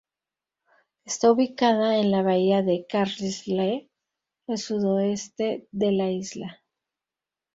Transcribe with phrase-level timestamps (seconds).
[1.05, 3.91] Está ubicada en la bahía de Carlisle,
[4.47, 6.63] al sudoeste de la isla.